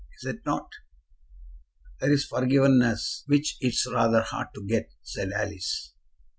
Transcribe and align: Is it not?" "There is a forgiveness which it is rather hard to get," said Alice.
Is 0.19 0.25
it 0.27 0.43
not?" 0.47 0.67
"There 1.99 2.11
is 2.11 2.23
a 2.23 2.27
forgiveness 2.29 3.21
which 3.27 3.55
it 3.61 3.67
is 3.67 3.85
rather 3.85 4.23
hard 4.23 4.47
to 4.55 4.65
get," 4.65 4.89
said 5.03 5.29
Alice. 5.31 5.93